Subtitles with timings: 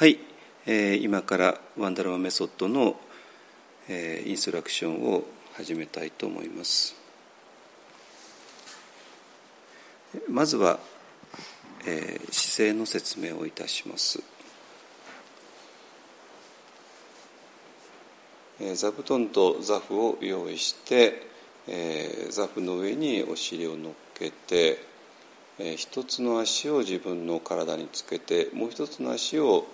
[0.00, 0.18] はい、
[0.64, 2.98] えー、今からワンダラマメソッドの、
[3.86, 6.94] えー、インストラクションを始めたいと思います。
[10.26, 10.78] まずは、
[11.86, 14.22] えー、姿勢の説明をいたします。
[18.58, 21.26] えー、座布団と座布を用意して、
[21.68, 24.82] えー、座布の上にお尻を乗っけて、
[25.58, 29.66] えー、一つの足を自分の体につけてもう一つの足を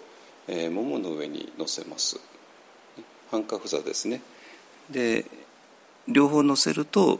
[0.48, 2.20] えー、ももの上に乗せます。
[3.30, 4.22] 半角座ですね。
[4.90, 5.24] で
[6.06, 7.18] 両方乗せると、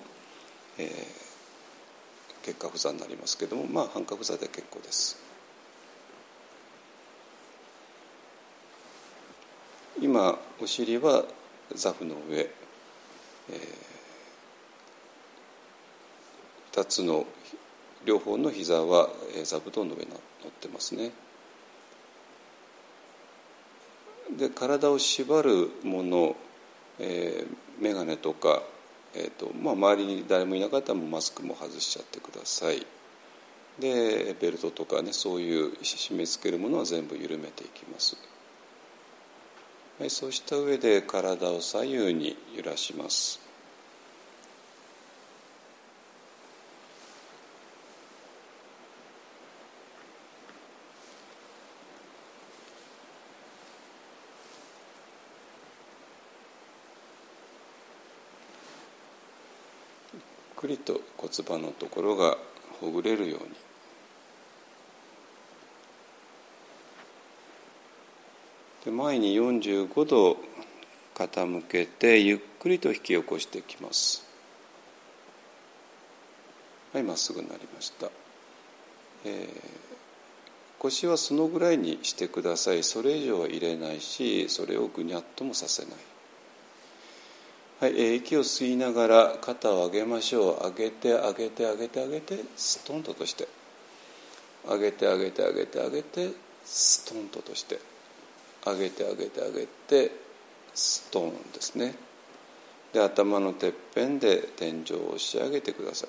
[0.79, 5.19] えー、結果不座になりますけどもまあ半角座で結構です。
[10.01, 11.24] 今お尻は
[11.74, 17.24] 座布の上、えー、2つの
[18.05, 19.09] 両方の膝は
[19.43, 20.16] 座布団の上に乗
[20.49, 21.11] ってますね
[24.37, 26.37] で体を縛るもの、
[26.98, 28.62] えー、眼鏡とか、
[29.15, 32.87] えーとまあ、周りに誰もいなかったらマスクも外しちゃってください。
[33.78, 38.16] でベルトとかねそういう締め付けるものは全部緩めていきます、
[40.01, 43.46] はい、そうした上で体を左右に揺らします
[60.56, 62.38] くりと骨盤のところが
[62.80, 63.48] ほぐれるように。
[68.84, 70.37] で前に45度
[71.15, 74.25] 傾けてゆっくりと引き起こしていきます。
[76.93, 78.10] はいまっすぐになりました、
[79.26, 79.60] えー、
[80.78, 82.84] 腰はそのぐらいにしてください。
[82.84, 86.16] それ以上は入れないしそれをぐにゃっともさせない。
[87.78, 90.67] はい、えー、息を吸いながら肩を上げましょう。
[90.67, 93.47] 上げて上げて上げて上げてストンととして。
[94.67, 96.31] 上げて上げて上げて上げて
[96.65, 97.78] ストンととして。
[98.65, 100.11] 上げて上げて上げて
[100.75, 101.95] ストンですね。
[102.95, 106.09] で頭のてっぺんで天井を押し上げてください。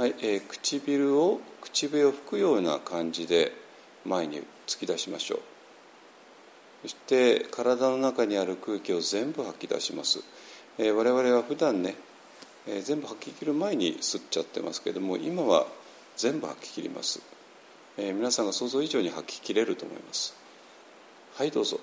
[0.00, 3.52] はい、えー、唇を口笛を吹くような感じで
[4.04, 5.40] 前に突き出しましょう。
[6.82, 10.20] そして体の中にある空気を全部吐き出します、
[10.78, 11.94] えー、我々は普段ね、
[12.66, 15.66] えー、全部吐き切る前に吸っちゃってますけども今は
[16.16, 17.22] 全部吐き切ります、
[17.96, 20.34] えー、皆さんが想像以上に吐き切れると思います。
[21.34, 21.80] はいどうぞ。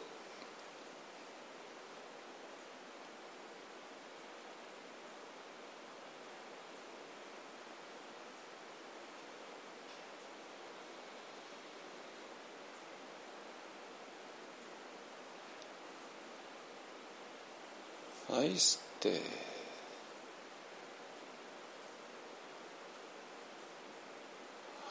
[18.59, 19.09] はい吸って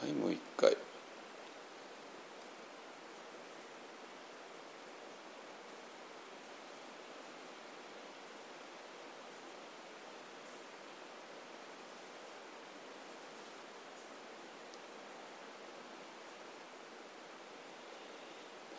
[0.01, 0.75] はいもう一回。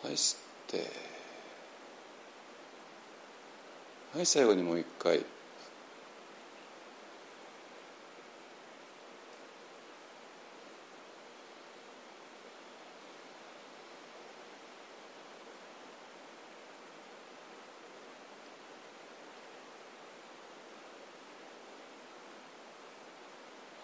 [0.03, 1.20] はい吸って。
[4.13, 5.19] はい最後にもう一回。
[5.19, 5.23] は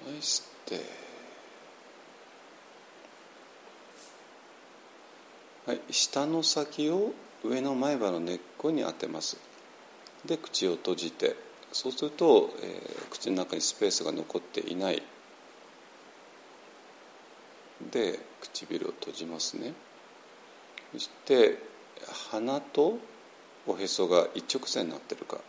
[0.09, 0.81] い吸って。
[5.65, 7.13] はい下の先を
[7.45, 9.37] 上の前歯の根っこに当てます。
[10.27, 11.35] で口を閉じて
[11.71, 15.01] そうすると、えー、口の中にスペースが残っていない。
[17.91, 19.73] で唇を閉じますね。
[20.93, 21.57] そして
[22.31, 22.97] 鼻と
[23.65, 25.39] おへそが一直線になってるか。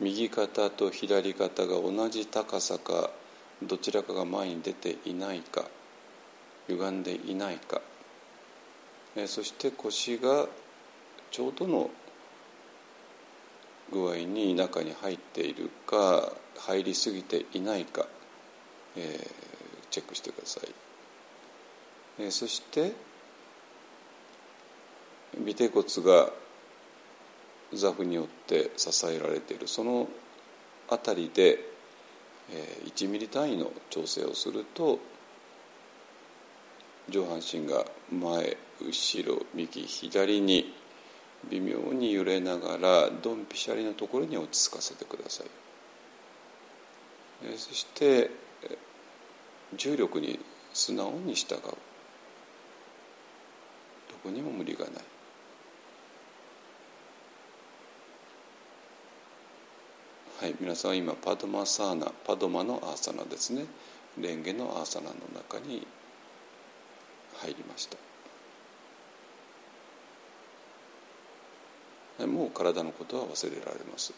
[0.00, 3.10] 右肩と左肩が同じ高さか
[3.62, 5.64] どちらかが前に出ていないか
[6.68, 7.80] 歪んでいないか、
[9.14, 10.46] えー、そして腰が
[11.30, 11.90] ちょうどの
[13.92, 18.06] 具合に中に入っているか入りすぎていないか、
[18.96, 19.30] えー、
[19.90, 20.68] チェックしてください、
[22.20, 22.92] えー、そして
[25.40, 26.30] 尾て骨が
[27.72, 29.66] 座布によって支えられている。
[29.66, 30.08] その
[30.88, 31.74] 辺りで
[32.50, 34.98] えー、1ミリ単位の調整をすると
[37.08, 40.74] 上半身が前後ろ右左に
[41.50, 45.46] 微妙に揺れながらドンピシャリのところに落ち着かせてください、
[47.58, 48.30] そして
[49.76, 50.38] 重力に
[50.72, 51.58] 素直に従う。
[51.60, 51.74] ど
[54.22, 54.94] こにも無理がない。
[60.40, 63.66] はい皆さんは今パドマサーナパドマのアーサナですね。
[64.18, 65.86] レンゲのアーサナの中に
[67.38, 67.96] 入りました。
[72.20, 74.14] もう体のことは忘れられます。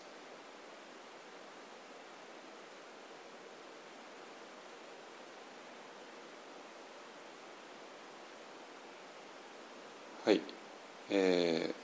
[10.25, 10.41] はい、
[11.11, 11.75] えー、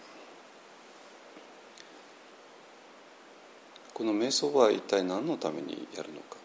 [3.94, 6.36] この瞑想は一体何のためにやるのか。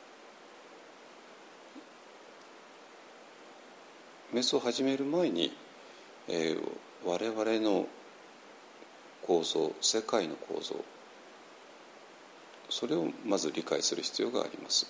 [4.34, 5.52] 瞑想を始める前に、
[6.28, 6.62] えー、
[7.04, 7.88] 我々の
[9.28, 10.76] 構造世界の構造。
[12.70, 14.88] それをまず理解する必要があります。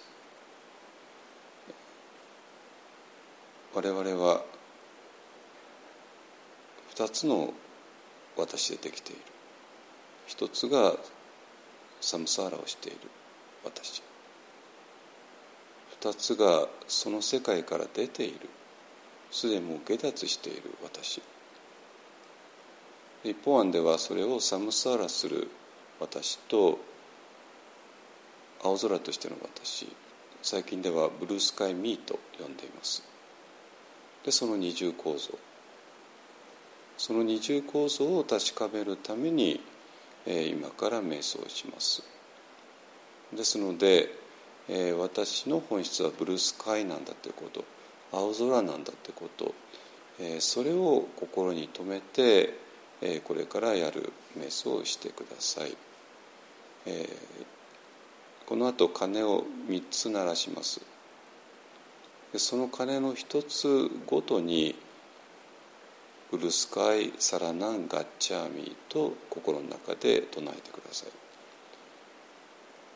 [3.73, 4.43] 我々は
[6.95, 7.53] 2つの
[8.35, 9.21] 私でできている。
[10.27, 10.95] 一つが
[11.99, 12.97] サムサーラをしている。
[13.63, 14.03] 私。
[15.99, 18.49] 二つがその世界から出ている。
[19.31, 20.73] すでにもう下脱している。
[20.83, 21.21] 私。
[23.23, 25.49] 一方案ではそれをサムサーラする
[25.99, 26.79] 私と
[28.63, 29.87] 青空としての私。
[30.41, 33.03] 最近ではブルースカイミーと呼んでいます。
[34.23, 35.37] でその二重構造。
[36.97, 39.61] その二重構造を確かめるために、
[40.25, 42.03] えー、今から瞑想します。
[43.33, 44.09] ですので、
[44.69, 47.63] えー、私の本質はブルースカイなんだということ。
[48.11, 49.53] 青空なんだってこと、
[50.19, 52.66] えー、それを心に留めて、
[53.01, 55.75] え、これからやる瞑想をしてください、
[56.85, 57.07] え、
[58.45, 60.81] この後鐘を3つ鳴らします。
[62.31, 64.75] でその鐘の一つごとに
[66.31, 71.09] ウルスカイ・サラナン・ガッチャーミーと心の中で唱えてください。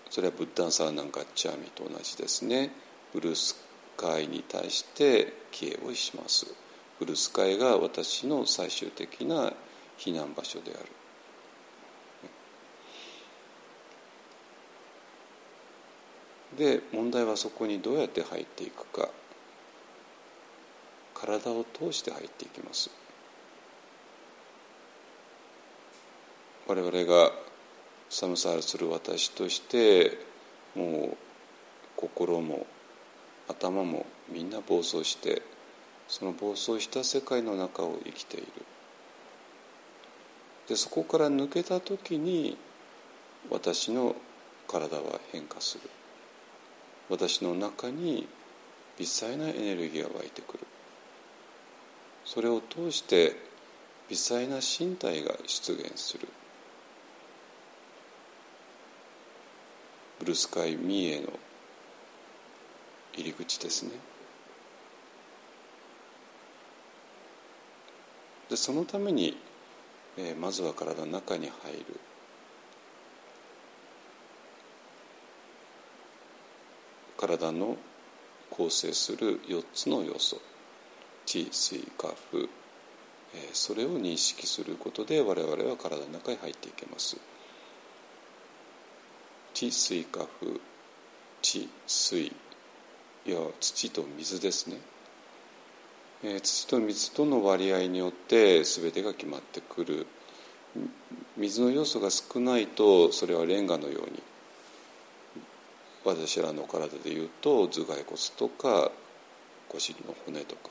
[0.09, 2.71] それはブッダン・サラナン・ガッチャーミーと同じですね。
[3.13, 3.55] ブルス
[3.95, 6.53] カイに対して帰依をします。
[6.99, 9.53] ブルスカイが私の最終的な
[10.03, 10.85] 避難場所である。
[16.57, 19.09] で問題はそこにどうやって入っていくか。
[21.13, 22.89] 体を通して入っていきます。
[26.67, 27.31] 我々が
[28.09, 30.17] 寒さをする私として
[30.75, 31.17] もう
[31.95, 32.65] 心も
[33.47, 35.43] 頭もみんな暴走して
[36.07, 38.47] その暴走した世界の中を生きている。
[40.67, 42.57] でそこから抜けた時に
[43.49, 44.15] 私の
[44.67, 45.89] 体は変化する。
[47.09, 48.27] 私の中に
[48.97, 50.59] 微細なエネルギーが湧いてくる。
[52.23, 53.35] それを通して
[54.09, 56.27] 微細な身体が出現する。
[60.19, 61.27] ブルースカイ・ミーへの
[63.13, 63.91] 入り口ですね。
[68.49, 69.37] でそのために、
[70.17, 71.99] えー、まずは体の中に入る。
[77.17, 77.77] 体の
[78.49, 80.41] 構成する4つの要素。
[81.25, 82.49] 地水火風、
[83.35, 87.17] え、それを認識することで我々は体の中に入っていけます。
[89.53, 90.59] 地水化風
[91.41, 92.25] 地水。
[93.23, 94.77] いや土と水ですね、
[96.23, 100.05] 土と水との割合によって全てが決まってくる。
[101.35, 104.21] 水の要素が少ないとそれはレンガのように。
[106.03, 108.91] 私らの体でいうと頭蓋骨とか
[109.69, 110.69] 腰の骨とか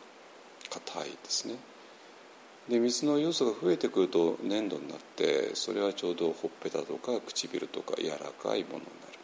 [0.70, 1.54] 硬いですね。
[2.68, 9.18] で水の要素が増えてくると粘土になってそれはちょうどほっぺたとか唇とか柔らかいものになる。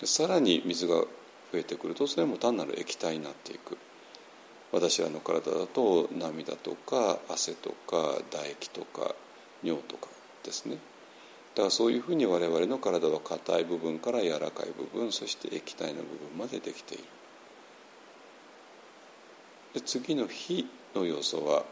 [0.00, 1.08] でさらに水が増
[1.54, 3.76] えてくるとそれも単なる液体になっていく。
[4.72, 9.14] 私らの体だと涙とか汗とか唾液とか
[9.62, 10.06] 尿とか
[10.44, 10.76] ですね。
[11.54, 17.04] だからそういうふうに我々の体は硬い部分から柔らかい部分そして液体の部分までできている。
[19.74, 21.64] で次の火の要素は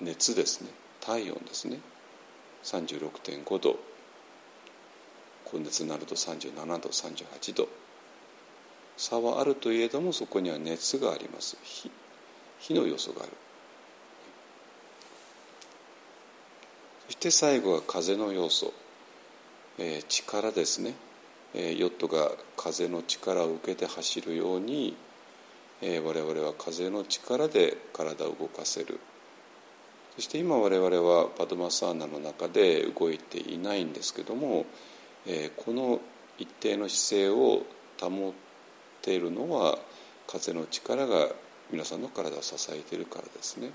[0.00, 0.70] 熱ですね。
[1.00, 1.80] 体温ですね。
[2.64, 3.76] 36.5度。
[5.44, 7.68] 高熱になると37度38度。
[8.96, 11.56] 差はあるといえどもそこには熱があります。
[11.62, 11.90] 火
[12.60, 13.32] 火の要素がある。
[17.06, 18.72] そして最後は風の要素、
[19.78, 20.94] えー、力ですね、
[21.54, 24.96] えー、ヨットが風の力を受けて走るように、
[25.82, 29.00] えー、我々は風の力で体を動かせる。
[30.14, 34.66] そして今我々はパドマサーナの中で動いていないんですけども、
[35.26, 36.00] えー、この
[36.38, 37.64] 一定の姿勢を
[38.00, 38.34] 保
[39.02, 39.78] っているのは
[40.28, 41.28] 風の力が
[41.72, 43.70] 皆さんの体を支えているからですね。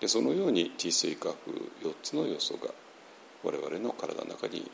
[0.00, 2.68] でそのように地水化風4つの要素が
[3.42, 4.70] 我々の体の中に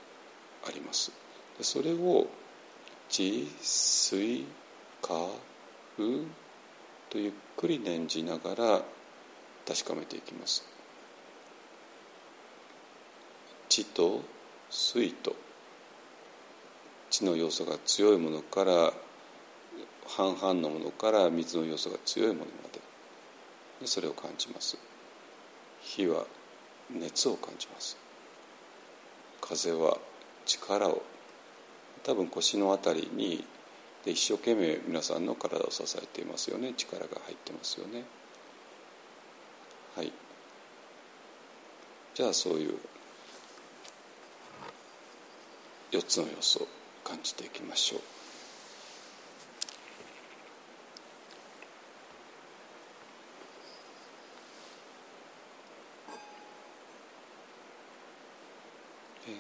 [0.67, 1.12] あります。
[1.57, 2.26] でそれを
[3.09, 4.45] 地水
[5.00, 5.14] 化
[5.97, 6.25] 風
[7.11, 8.83] とゆっくり念じながら
[9.67, 10.67] 確かめていきます
[13.69, 14.23] 地と
[14.69, 15.37] 水と
[17.14, 18.92] 地の要素が強いものから
[20.09, 22.80] 半々のものから水の要素が強いものまで。
[23.80, 24.76] でそれを感じます。
[25.80, 26.26] 火は
[26.90, 27.97] 熱を感じます。
[29.40, 29.97] 風は
[30.44, 31.02] 力を。
[32.02, 33.44] 多分腰の辺りに
[34.04, 36.75] で一生懸命皆さんの体を支えていますよね。
[36.76, 38.02] 力が入ってますよね。
[39.94, 40.12] はい。
[42.14, 42.76] じゃあそういう
[45.92, 46.66] 4つの要素。
[47.04, 48.00] 感じていきましょう。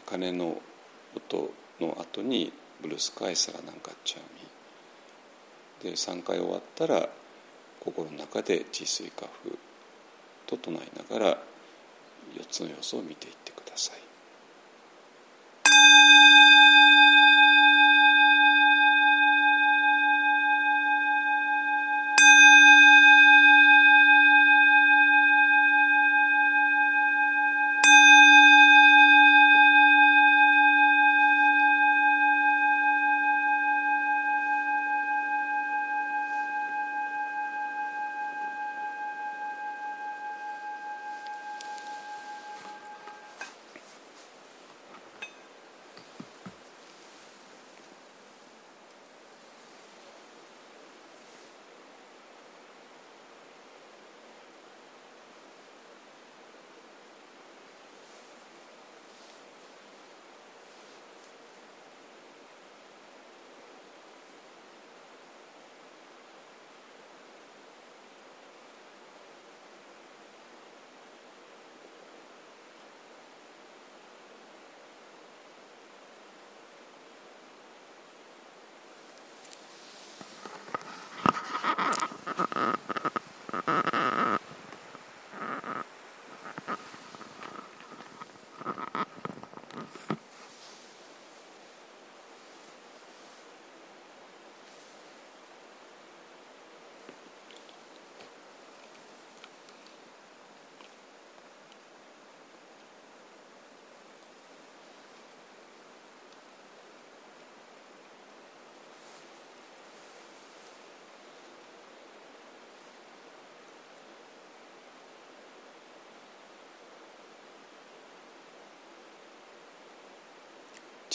[0.06, 0.60] 鐘の
[1.16, 4.18] 音の後にブルースカイサラなんかっちゃ
[5.82, 7.08] みで3回終わったら
[7.80, 9.56] 心の中で治水化風
[10.46, 11.38] と唱えながら
[12.34, 14.03] 4つの要素を見ていってください。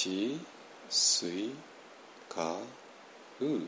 [0.02, 0.40] 地
[0.90, 1.50] 水
[2.30, 2.62] 火
[3.42, 3.68] う。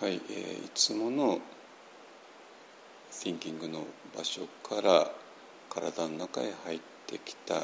[0.00, 1.40] はい、えー、いつもの
[3.10, 3.84] Thinking の
[4.16, 5.10] 場所から
[5.68, 7.56] 体の中へ入ってきた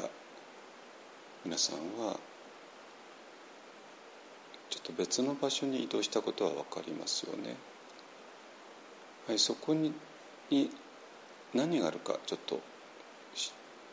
[1.45, 2.17] 皆さんは
[4.69, 7.55] ちょっと別の場所に移動したことは分かりますよね。
[9.29, 9.93] はい、そこに
[10.49, 10.69] に
[11.53, 12.59] 何があるかちょっと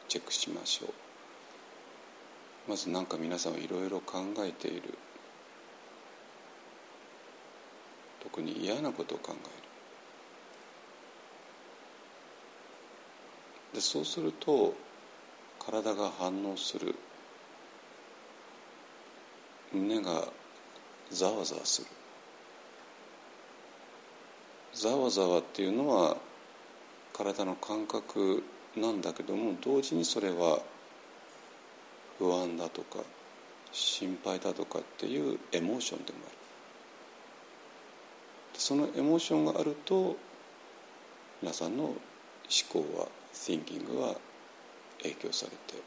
[0.08, 2.70] チェックしましょう。
[2.70, 4.99] まず何か皆さんはいろいろ考えている
[8.41, 9.39] に嫌なことを考える。
[13.75, 14.75] でそうすると
[15.59, 16.95] 体が反応する。
[19.73, 20.29] 胸が
[21.11, 21.89] ざわざわする。
[24.75, 26.17] ざわざわっていうのは
[27.12, 28.43] 体の感覚
[28.77, 30.59] なんだけども同時にそれは
[32.19, 32.99] 不安だとか
[33.71, 36.41] 心配だとかっていうエモーションでもある。
[38.64, 40.16] そのエモーションがあると
[41.42, 41.97] 皆さんの思
[42.73, 44.14] 考は thinking は
[45.02, 45.83] 影響されて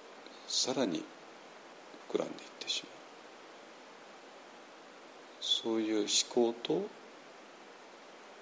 [0.45, 1.01] さらに
[2.11, 2.91] 膨らんでいってしまう。
[5.39, 6.07] そういう思
[6.51, 6.85] 考と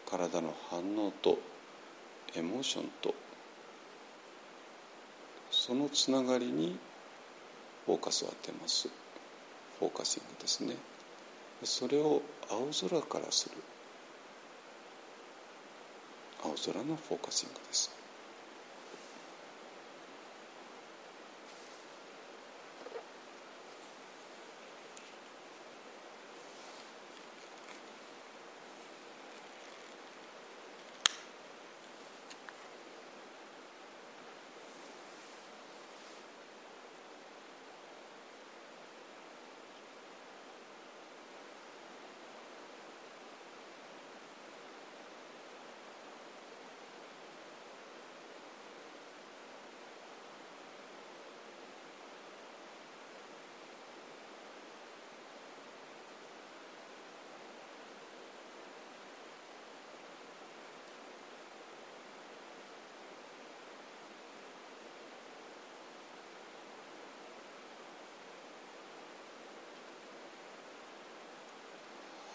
[0.10, 1.38] 体の反応と
[2.36, 3.14] エモーションと
[5.52, 6.76] そのつながりに
[7.86, 8.90] フォーカスを当てます。
[9.78, 10.76] フォーカシングですね。
[11.64, 13.58] それを青空からする。
[16.44, 18.03] 青空のフォーカシングです。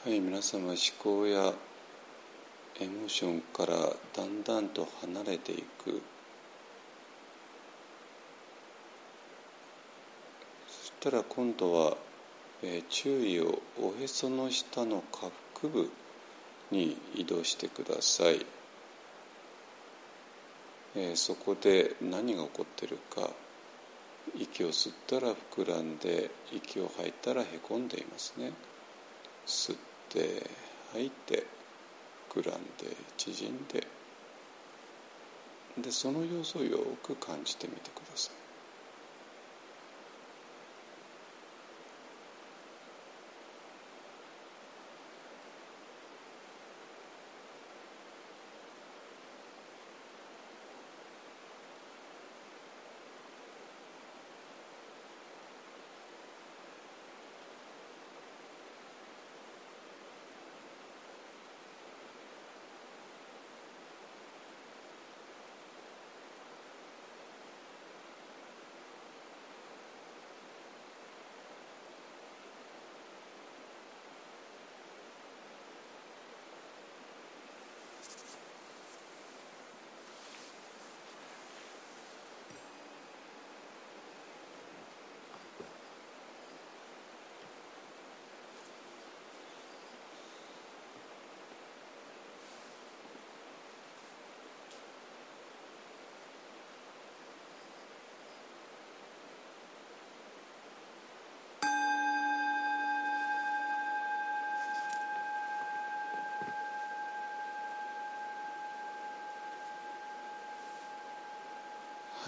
[0.04, 1.52] はい皆様思考や
[2.80, 3.74] エモーションから
[4.16, 6.00] だんだんと離れていく。
[10.68, 11.96] そしたら今度は、
[12.62, 15.90] えー、注意をおへその下の下腹部
[16.70, 18.46] に移動してください、
[20.94, 23.28] えー、そこで何が起こってるか。
[24.36, 28.52] 息を吸ったら膨らんで息を吐いたらへこんでいますね。
[29.44, 29.76] 吸っ
[30.08, 30.42] って
[30.92, 31.44] 吐いて
[32.30, 33.86] 膨らんで縮んで
[35.82, 38.37] でその様子をよく感じてみてください。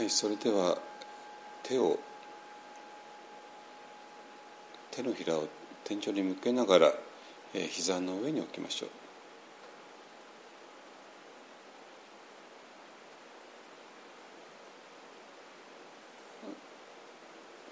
[0.00, 0.78] はいそれでは
[1.62, 1.98] 手を
[4.90, 5.46] 手のひらを
[5.84, 6.92] 天井に向けながら、
[7.52, 8.88] えー、膝の上に置きましょう。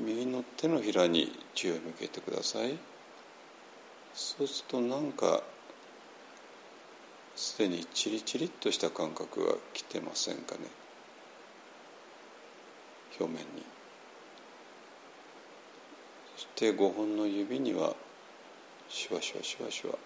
[0.01, 2.77] 右の手のひらに注意を向けてください。
[4.13, 5.43] そうするとなんか
[7.35, 10.88] すでにチリチリっとした感覚が来てませんかね。
[13.19, 13.65] 表面に。
[16.37, 17.95] そして5本の指には
[18.89, 19.99] シュワシュワシュワシュワ。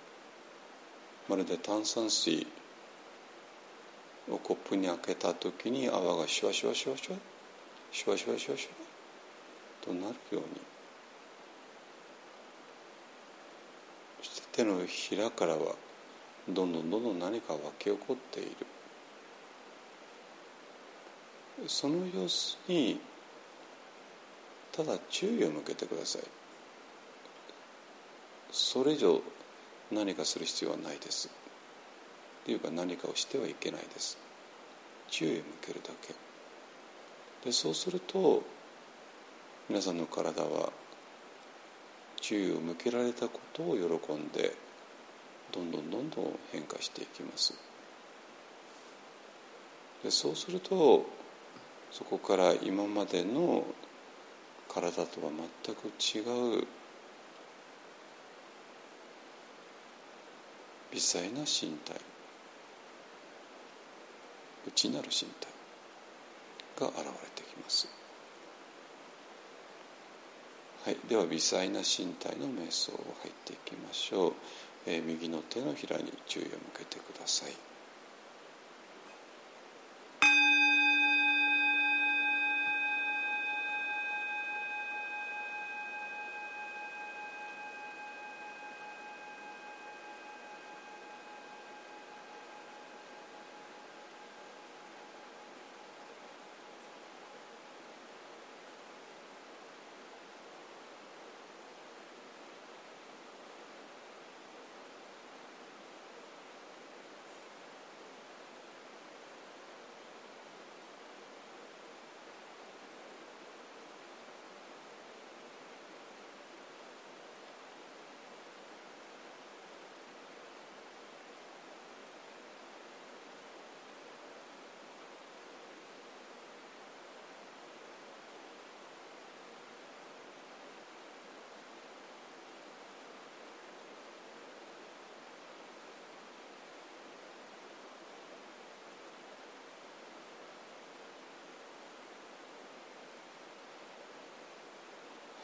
[1.28, 2.46] まるで炭酸水
[4.30, 7.18] をコップに開けた時に泡がシュワシュワシュワシュワ
[7.92, 8.92] シュワシュワシュワシュワ。
[9.82, 10.44] となるように。
[14.22, 15.74] そして手のひらからは
[16.48, 18.50] どんどんどんどん何か湧き起こっている。
[21.66, 23.00] その様子に
[24.72, 26.22] ただ注意を向けてください。
[28.50, 29.20] それ以上
[29.90, 31.28] 何かする必要はないです。
[32.42, 34.18] っていうか何かをしてはいけないです。
[35.10, 36.14] 注意を向けるだけ。
[37.44, 38.42] でそうすると
[39.68, 40.72] 皆さんの体は
[42.20, 44.54] 注意を向けられたことを喜んで
[45.52, 47.54] どんどんどんどん変化していきます。
[50.02, 51.04] でそうすると
[51.92, 53.64] そこから今までの
[54.68, 55.30] 体とは
[55.64, 56.66] 全く違う
[60.90, 62.00] 微細な身体。
[64.66, 65.48] 内なる身体
[66.78, 67.02] が現れ
[67.34, 67.88] てきます、
[70.84, 74.32] はい、では微細な身体の瞑想を入っていきましょう、
[74.86, 77.71] えー、右の手のひらに注意を向けてください。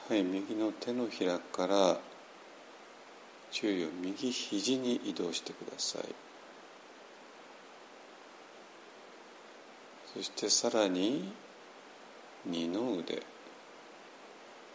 [0.09, 1.99] はい、右の手のひらから
[3.51, 6.03] 注意を右肘に移動してください。
[10.15, 11.31] そしてさらに
[12.47, 13.23] 二の腕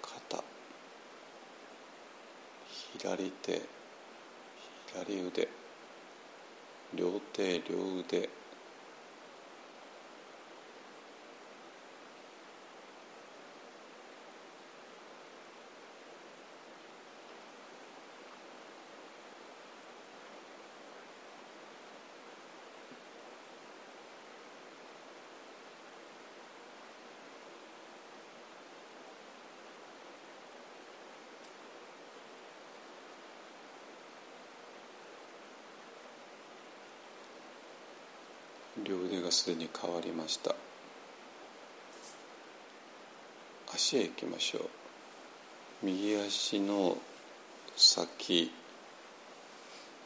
[0.04, 0.44] 肩。
[3.00, 3.62] 左手
[4.94, 5.48] 左腕。
[6.94, 8.30] 両手両腕。
[38.84, 40.54] 両腕がすでに変わりました。
[43.74, 44.70] 足へ行きましょう。
[45.84, 46.98] 右足の
[47.76, 48.52] 先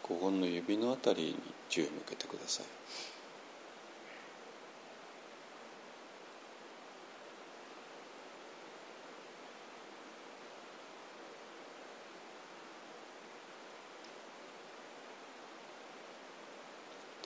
[0.03, 1.35] 5本の指のあたりに
[1.69, 2.65] 注意を向けてください。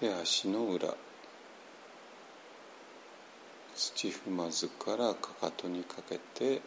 [0.02, 0.96] で足の裏。
[4.02, 6.60] 土踏まずからかかとにかけて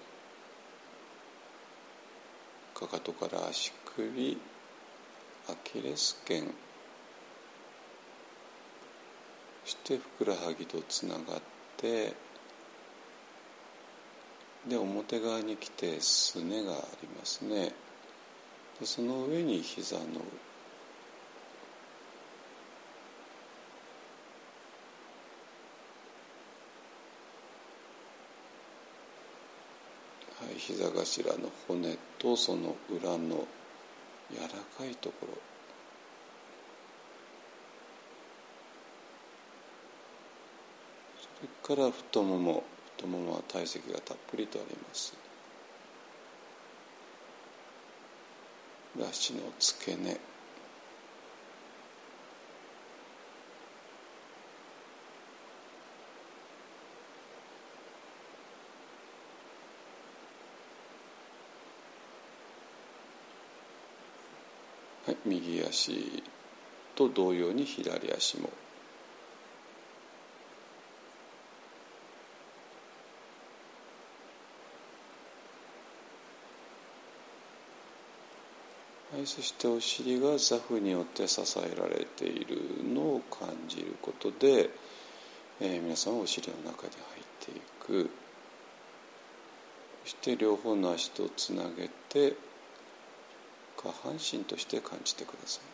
[2.73, 4.39] かかとから足首
[5.49, 6.45] アキレス腱
[9.65, 11.23] そしてふくらはぎとつながっ
[11.77, 12.13] て
[14.69, 17.73] で表側に来てすねがありますね。
[18.79, 20.05] でその上に膝の
[30.57, 33.47] 膝頭の骨とその裏の
[34.31, 35.29] 柔らかいところ。
[41.67, 42.65] それから太もも
[42.97, 45.15] 太ももは体積がたっぷりとあります。
[49.09, 50.19] 足の付け根。
[65.25, 66.23] 右足
[66.95, 68.51] と同様に左足も。
[79.15, 82.59] はい、そしてお尻がザフによって支えられている
[82.93, 84.71] のを感じることで、
[85.61, 87.61] えー、皆さんはお尻の中に入ってい
[88.05, 88.11] く。
[90.03, 92.35] そして両方の足とつなげて
[93.85, 95.74] 下半身として感じてください。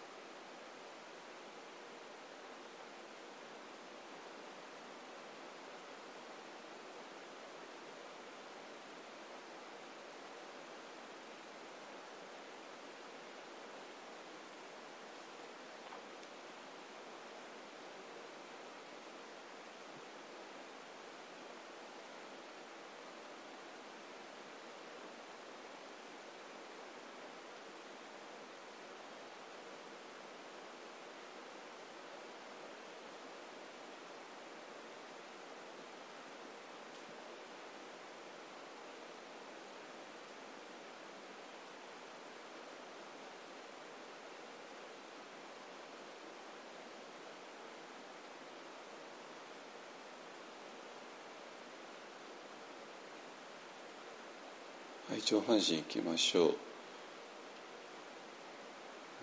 [55.23, 56.55] 上半身いきましょう。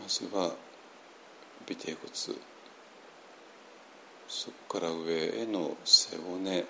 [0.02, 0.54] まずは
[1.70, 2.12] 尾てい骨。
[4.28, 6.66] そこから上への背骨。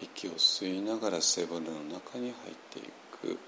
[0.00, 2.82] 息を吸いながら背骨の中に入ってい
[3.20, 3.38] く。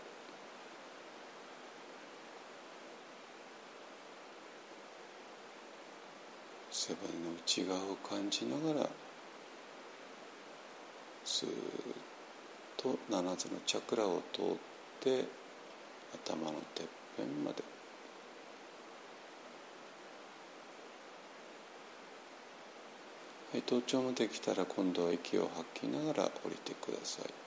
[6.70, 8.88] 背骨の内側を感じながら
[11.24, 12.13] スーッと
[13.10, 14.44] 7つのチャクラを通っ
[15.00, 15.24] て
[16.26, 17.62] 頭のてっぺんまで。
[23.52, 27.43] はい頭頂まで来たら今度は息を吐きながら降りてください。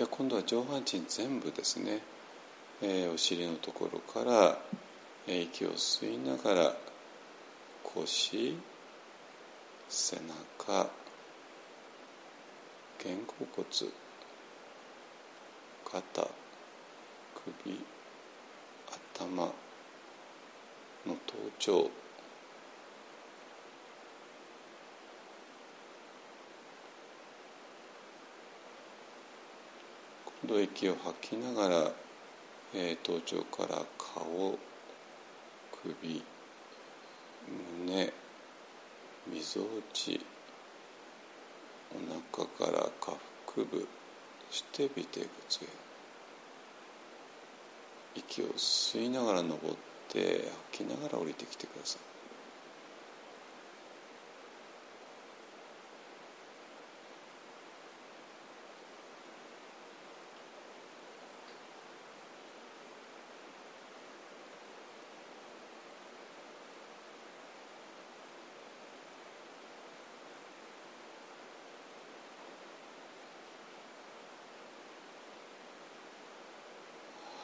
[0.00, 2.00] じゃあ今度は上半身全部ですね、
[2.80, 4.58] えー、お尻のところから、
[5.28, 6.74] えー、息を吸いながら
[7.84, 8.56] 腰
[9.90, 10.88] 背中
[12.96, 13.66] 肩甲骨
[15.84, 16.28] 肩
[17.34, 17.80] 首
[19.18, 19.52] 頭の
[21.26, 21.90] 頭頂
[30.50, 31.92] 度息を吐きながら、
[32.74, 34.58] えー、頭頂から顔
[35.80, 36.24] 首
[37.86, 38.12] 胸
[39.28, 39.60] みぞ。
[39.60, 40.20] おち
[41.94, 41.98] お
[42.34, 43.86] 腹から下腹部
[44.50, 45.30] そして尾てい骨へ
[48.16, 49.76] 息を吸いながら登っ
[50.08, 52.09] て吐きながら降りてきてください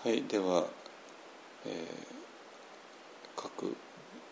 [0.06, 0.64] はいでは、
[1.66, 1.74] えー、
[3.34, 3.76] 各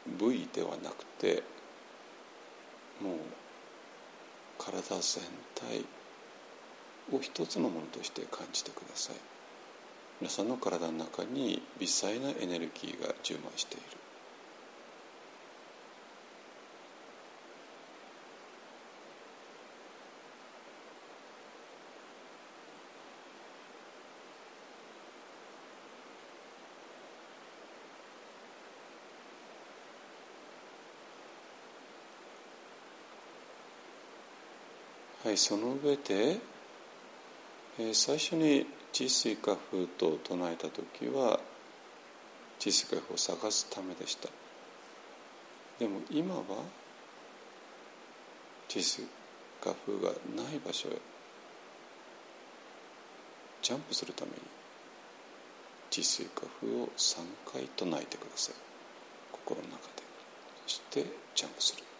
[0.06, 1.42] 部位ではなくて
[3.02, 3.16] もう
[4.56, 5.24] 体全
[5.56, 5.84] 体
[7.12, 9.16] を一つのものとして感じてください。
[10.20, 14.04] 皆さんの体の中に微細なエネルギーが充満している
[35.23, 36.38] はその上で、
[37.78, 41.40] えー、最初に「地水化風」と唱えた時は
[42.58, 44.28] 小さい画風を探すためでした。
[45.78, 46.42] でも今は
[48.68, 49.06] 小さい
[49.60, 50.98] 画風がない場所へ
[53.62, 54.36] ジャンプするために
[55.90, 58.54] 小さい画風を3回唱えてください。
[59.32, 60.02] 心の中で。
[60.66, 61.93] そしてジャンプする。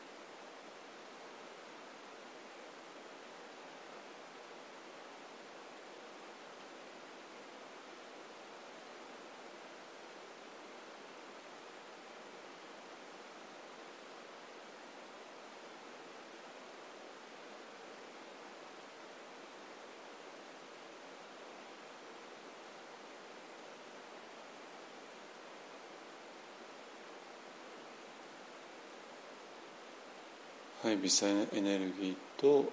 [30.85, 32.71] はい微細なエネルギーと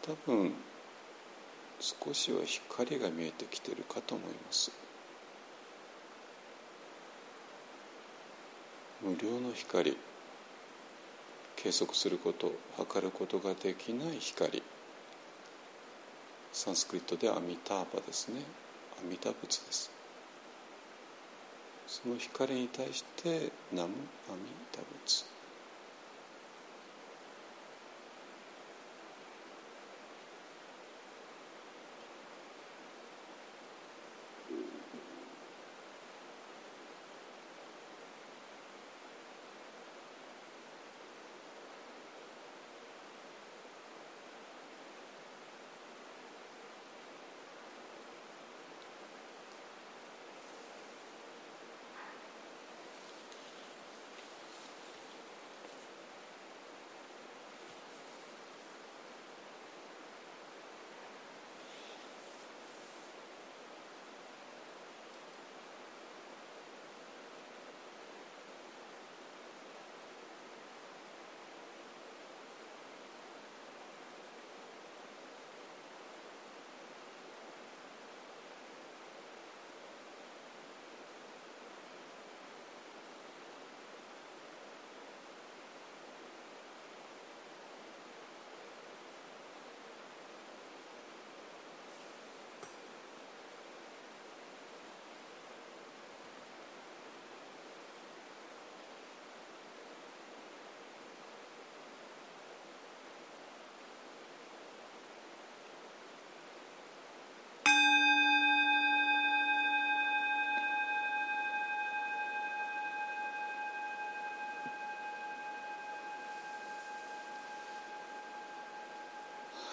[0.00, 0.54] 多分
[1.78, 4.72] 少しは光が見えてきてるかと思います。
[9.02, 9.98] 無料の光。
[11.56, 14.62] 計測すること測ることができない光。
[16.54, 18.40] サンスクリットでアミターパですね。
[18.98, 19.90] アミタ仏です。
[21.86, 23.88] その光に対してナム
[24.30, 25.33] アミタ仏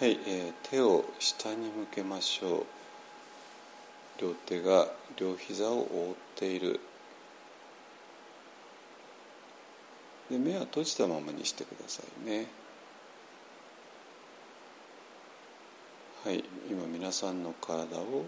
[0.02, 2.66] はい、えー、手を下に向けましょう。
[4.20, 6.80] 両手が両膝を覆っている。
[10.32, 12.48] で目は閉じたままにしてくださいね。
[16.26, 18.26] はい今皆さんの体を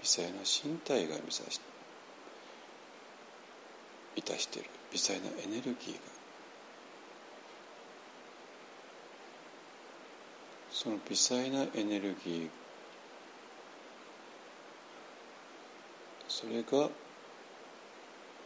[0.00, 1.60] 微細な身体が満たし
[4.16, 4.70] 満たしている。
[4.90, 6.15] 微細なエネルギーが
[10.76, 12.48] その微細なエネルギー
[16.28, 16.90] それが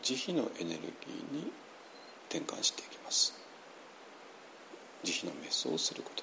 [0.01, 1.51] 慈悲のエネルギーに
[2.29, 3.35] 転換していきます。
[5.03, 6.23] 慈悲の瞑想をすること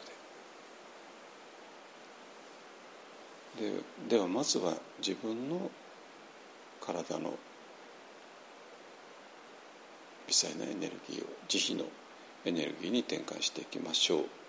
[3.60, 3.70] で。
[3.70, 5.70] でではまずは自分の
[6.80, 7.32] 体の
[10.26, 11.86] 微細なエネルギーを慈悲の
[12.46, 14.47] エネルギーに転換していきましょう。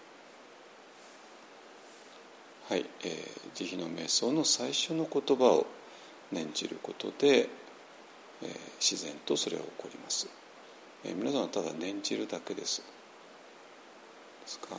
[2.68, 3.10] はい、えー、
[3.54, 5.66] 慈悲の瞑想の最初の言葉を
[6.30, 7.48] 念じることで、
[8.42, 10.28] えー、自然とそれは起こります、
[11.02, 12.82] えー、皆さんはただ念じるだけです。
[14.42, 14.76] ですか？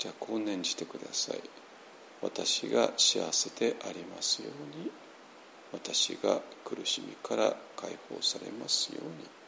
[0.00, 1.40] じゃあこう念じてください。
[2.20, 4.90] 私が幸せでありますように。
[5.72, 9.43] 私が苦しみから解放されますように。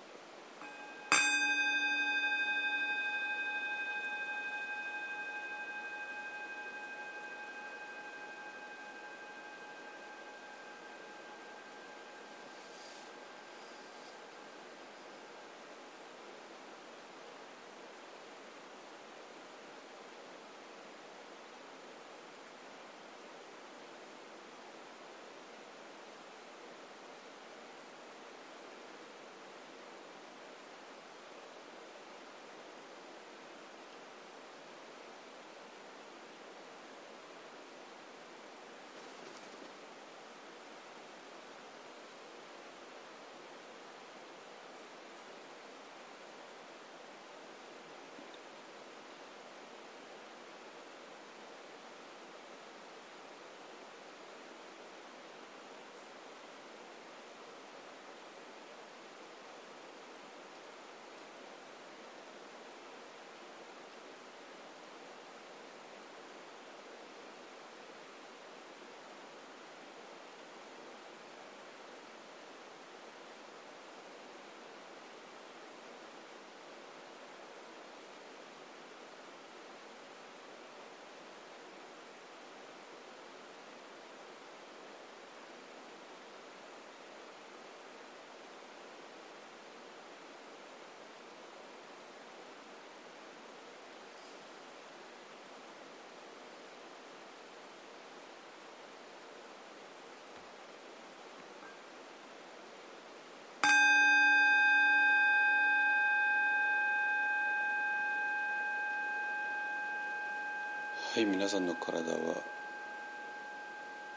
[111.17, 112.19] はい皆さんの体は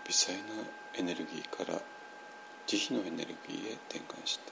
[0.05, 0.39] 微細な
[0.97, 1.79] エネルギーから
[2.67, 4.51] 慈悲のエネルギーへ転換して。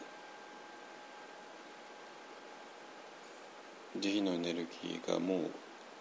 [3.99, 5.51] 慈悲のエネルギーがもう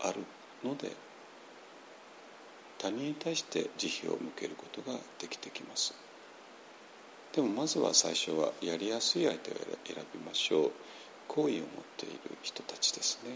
[0.00, 0.20] ある
[0.64, 0.92] ので
[2.78, 5.94] 他人に対して慈悲を向けることができてきます。
[7.34, 10.70] でもまずは最初はやりやすい相手を選びましょう。
[11.26, 11.66] 好意を持っ
[11.96, 13.32] ている人たちですね。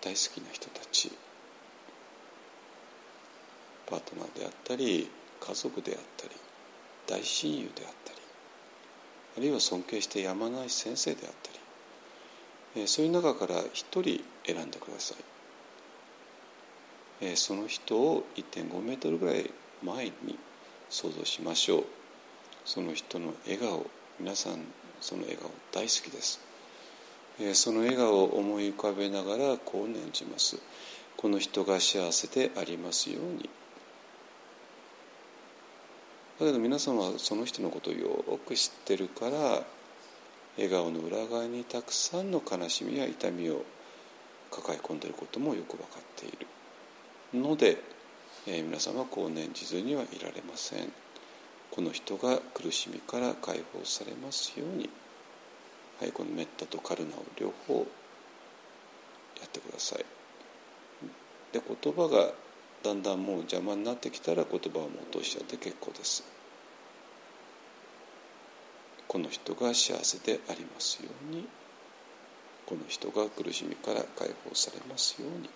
[0.00, 1.10] 大好きな人たち。
[3.86, 5.08] パートナーであったり
[5.40, 6.30] 家族であったり
[7.06, 8.18] 大親友であったり
[9.38, 11.32] あるいは尊敬してやまない先生であっ
[12.74, 15.14] たり、そういう中から一人選んでくださ
[17.20, 19.50] い、その人を1.5メートルぐらい
[19.82, 20.38] 前に
[20.88, 21.84] 想像しましょう。
[22.64, 23.86] その人の笑顔
[24.18, 24.64] 皆さん
[25.00, 26.40] その笑顔大好きです、
[27.52, 30.58] その笑顔を思い浮かべながらこう念じます。
[31.18, 33.48] この人が幸せでありますように。
[36.44, 39.64] けど皆さんはその人のことをよく知ってるから
[40.56, 43.64] 笑顔の裏側にたくさんの悲しみや痛みを
[44.50, 46.46] 抱え込んでいることもよく分かっている。
[47.34, 47.78] ので、
[48.46, 50.92] えー、皆さんはこう念じずにはいられません。
[51.70, 54.88] この人が苦しみから解放されますように、
[56.00, 60.04] はい、このメッタとカルナを両方やってください。
[61.52, 62.32] で言葉が
[62.86, 66.22] だんだんもう邪魔になってきたら言葉をもう落としちゃって結構です。
[69.08, 71.48] この人が幸せでありますように。
[72.64, 75.50] この人が苦しみから解放されますように。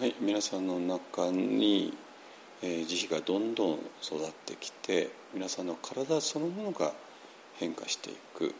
[0.00, 1.92] はい、皆さんの中に、
[2.62, 6.92] えー、慈悲がどんどん育ってきて皆さんの体そのものが
[7.56, 8.54] 変化していく。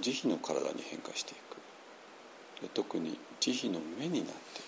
[0.00, 1.36] 慈悲の体に変化してい
[2.64, 2.68] く。
[2.74, 4.62] 特に慈悲の目になってい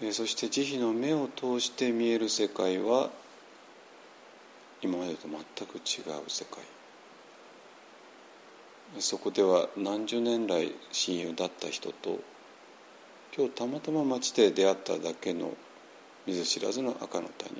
[0.00, 3.08] く、えー、そして慈悲の目を通して見える世界は
[4.82, 6.58] 今までと全く違う世界。
[8.98, 12.18] そこでは何十年来親友だった人と
[13.36, 15.52] 今日たまたま街で出会っただけの
[16.26, 17.56] 見ず知らずの赤の他人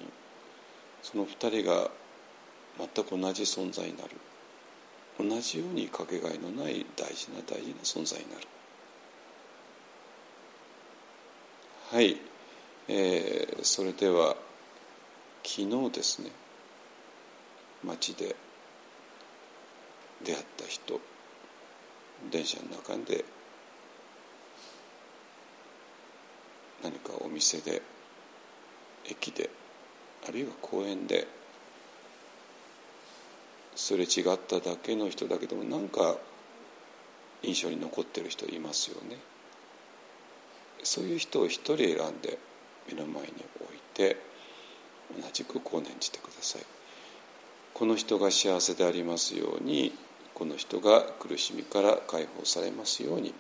[1.03, 1.91] その二人が
[2.79, 4.11] 全く同じ存在になる。
[5.19, 8.47] 同じようにかけがえのない大事な大事な存在になる。
[11.91, 12.21] はい、
[12.87, 14.37] えー、それでは
[15.43, 16.31] 昨日ですね
[17.83, 18.37] 街で
[20.25, 21.01] 出会った人。
[22.31, 23.25] 電車の中で
[26.83, 27.83] 何かお店で
[29.07, 29.51] 駅で
[30.29, 31.27] あるいは公園で
[33.75, 36.17] すれ違っただけの人だけどもなんか
[37.43, 39.17] 印象に残ってる人いますよね。
[40.83, 42.39] そういう人を一人選んで
[42.89, 43.29] 目の前に
[43.61, 44.17] 置いて
[45.17, 46.63] 同じくこう念じてください。
[47.75, 49.93] この人が幸せでありますように
[50.39, 53.35] この人が苦しみから解放されますように。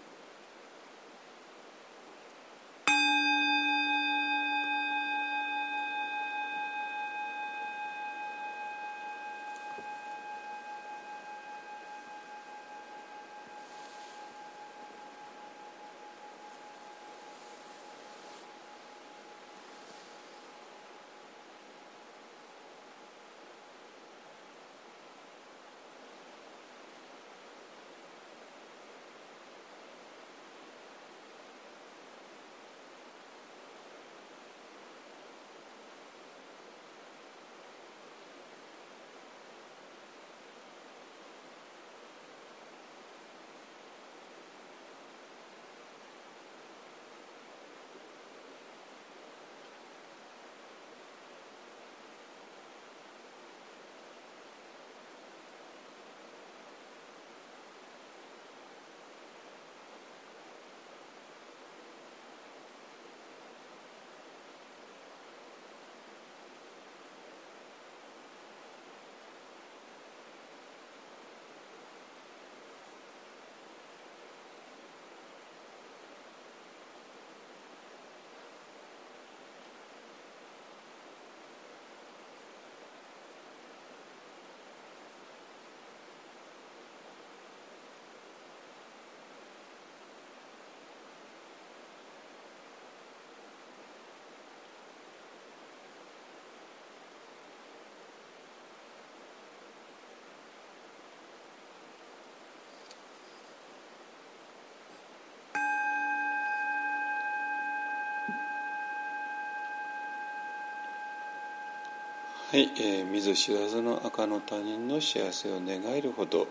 [112.51, 116.47] はい、えー、見ず知らずの赤の他人の幸せを願えるほど、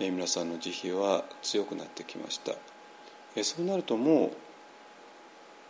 [0.00, 2.50] えー、皆さんの慈悲は強くなってきました、
[3.36, 4.32] えー、そうなるとも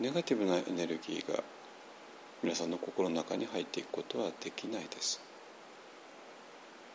[0.01, 1.45] うネガティブなエネルギーが
[2.43, 5.21] 皆さんの心の中に入っていくことはできないです。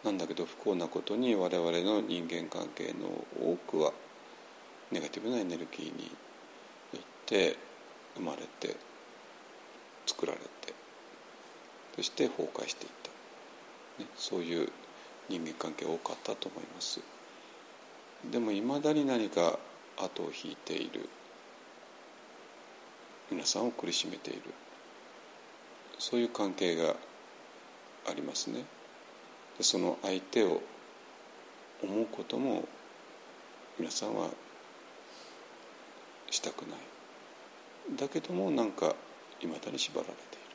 [0.03, 3.91] なんだけど不幸なことに我々の人間関係の多くは
[4.91, 6.10] ネガティブなエネルギーによ
[6.95, 7.55] って
[8.16, 8.76] 生まれて
[10.08, 10.74] 作られて
[11.98, 12.91] そして崩壊していっ
[13.98, 14.70] た、ね、そういう
[15.30, 17.02] 人間関係多かったと思います。
[18.32, 19.58] でもいまだに何か
[19.98, 21.10] 後を引いている。
[23.32, 24.41] 皆さんを苦しめている。
[25.98, 26.95] そういう関係が
[28.08, 28.64] ありますね。
[29.60, 30.62] その相手を
[31.84, 32.64] 思うことも
[33.80, 34.30] 皆さんは
[36.30, 37.98] したくない。
[37.98, 38.93] だけどもなんか
[39.41, 40.47] いまだに縛られている。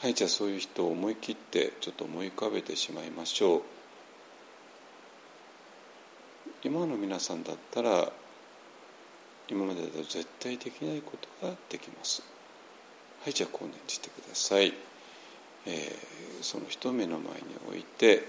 [0.00, 3.62] はいじゃあそういう人を思い切ってちょっと思い浮かべてしまいましょう。
[6.62, 8.12] 今の皆さんだったら
[9.48, 12.22] 今までだと絶対できないことができます。
[13.22, 14.74] はいじゃあこう念じてください、
[15.64, 18.22] えー、その人を目の前に置いて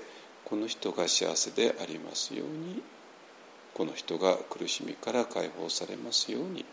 [0.46, 2.82] この人が幸せでありますように
[3.74, 6.64] この人が苦しみから解放されますように。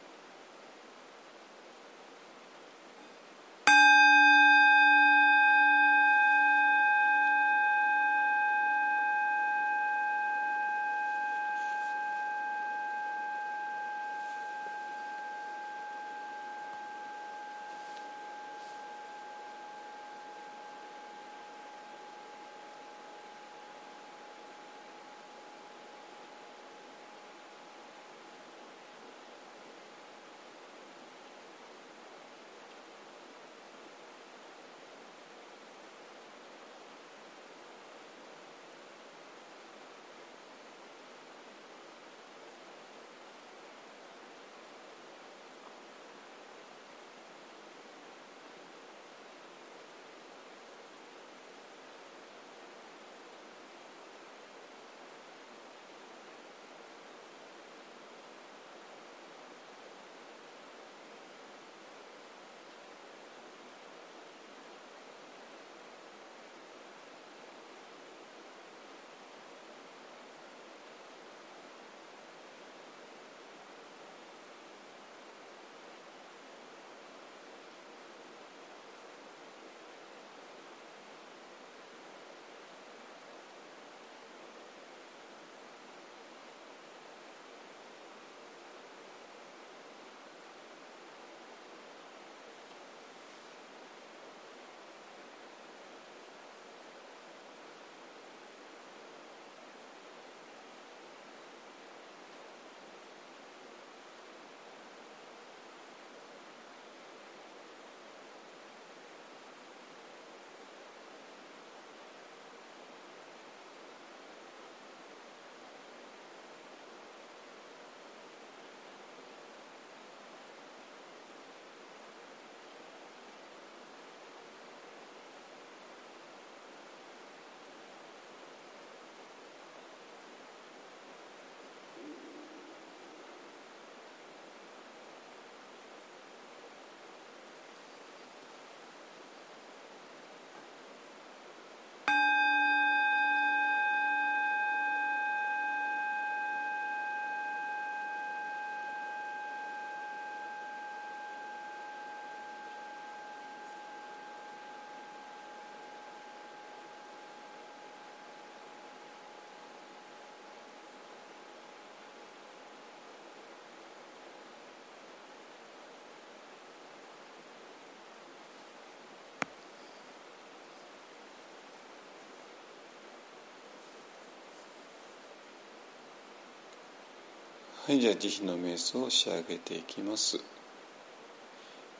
[177.86, 180.42] はいじゃあ慈悲の瞑想を仕上げていきます。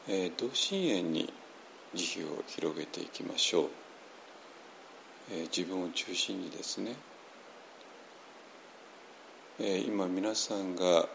[0.09, 1.31] えー、同心円に
[1.93, 3.69] 慈悲を広げていきましょう、
[5.31, 6.97] えー、自分を中心にですね、
[9.61, 11.07] えー、今皆さんが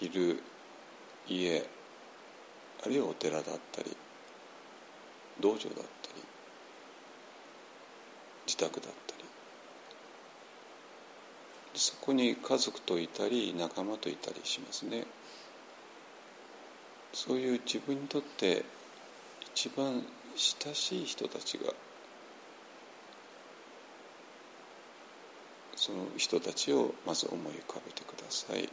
[0.00, 0.42] いる
[1.28, 1.66] 家
[2.82, 3.94] あるいはお寺だったり
[5.38, 5.84] 道場だったり
[8.46, 9.03] 自宅だったり
[11.74, 15.04] そこに家族といたり仲間といたりしますね。
[17.14, 18.64] そういう自分にとって
[19.54, 20.02] 一番
[20.34, 21.72] 親しい人たちが
[25.76, 28.68] その人たちをまず思い浮かべてください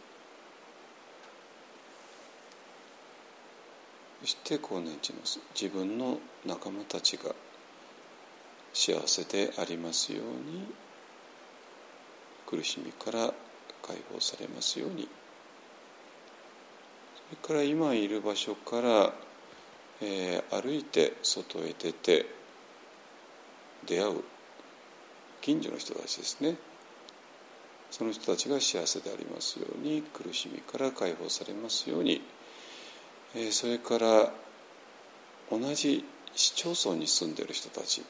[4.22, 7.36] そしてこう念じます自分の仲間たちが
[8.74, 10.66] 幸せでありますように
[12.52, 13.34] 苦しみから
[13.82, 15.08] 解放されますように。
[17.16, 19.14] それから今いる場所から、
[20.02, 22.26] えー、歩いて外へ出て
[23.88, 24.24] 出会う
[25.40, 26.58] 近所の人たちですね。
[27.90, 32.22] その人たちが幸せでありますように苦しみから解放されますように、
[33.34, 34.32] えー、それから
[35.50, 38.04] 同じ市町村に住んでいる人たち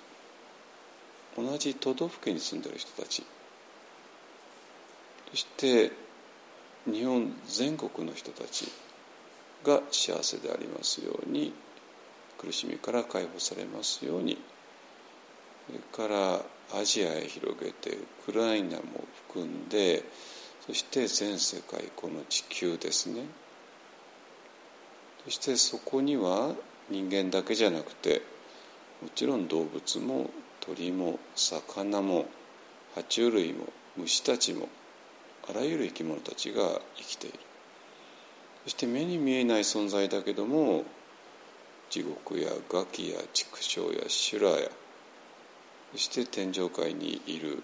[1.38, 3.24] 同じ都道府県に住んでいる人たち
[5.32, 5.92] そして
[6.86, 8.72] 日本全国の人たち
[9.64, 11.54] が幸せでありますように
[12.38, 14.38] 苦しみから解放されますように
[15.68, 18.84] それからアジアへ広げてウクライナも
[19.28, 20.04] 含んで
[20.66, 23.24] そして全世界この地球ですね。
[25.26, 26.54] そしてそこには
[26.90, 28.22] 人間だけじゃなくて
[29.02, 30.30] もちろん動物も
[30.60, 32.26] 鳥も魚も
[32.96, 33.68] 爬虫類も
[33.98, 34.68] 虫たちも
[35.52, 37.40] あらゆる生き物たちが生きている。
[38.64, 40.84] そして目に見えない存在だけども
[41.90, 44.70] 地獄や餓鬼や畜生や修羅や
[45.94, 47.64] そして天上界にいる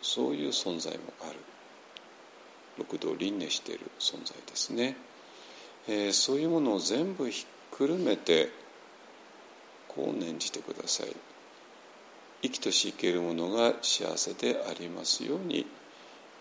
[0.00, 1.38] そういう存在もある。
[2.78, 4.96] 六道輪廻している存在ですね、
[5.86, 8.48] えー、そういうものを全部ひっくるめて
[9.86, 11.14] こう念じてください。
[12.42, 15.66] 生きとし生けるものが幸せでありますように。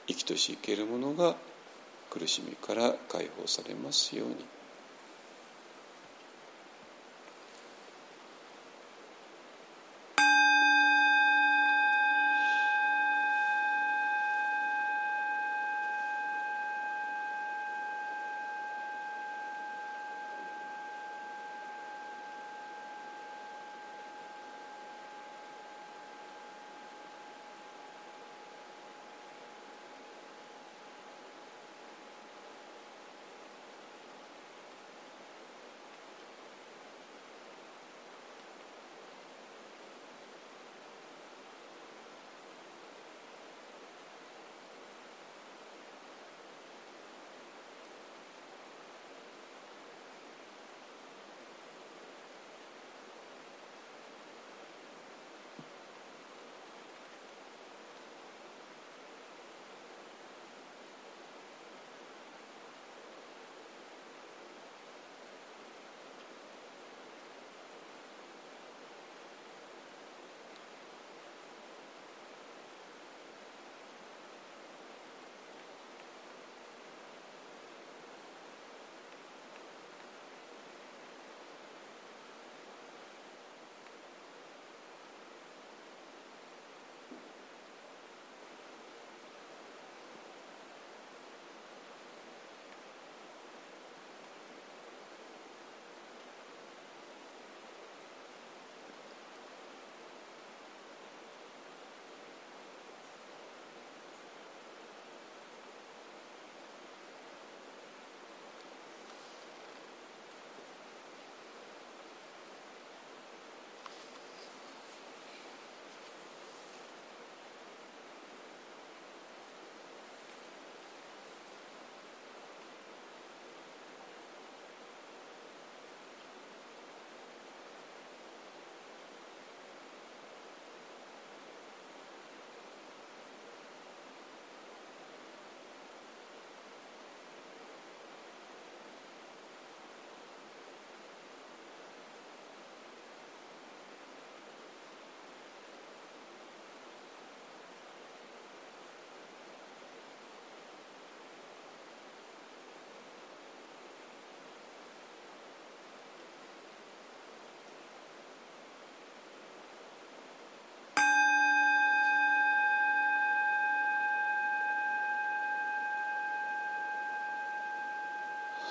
[0.08, 1.36] 生きとし生けるものが
[2.10, 4.53] 苦しみから解放されますように。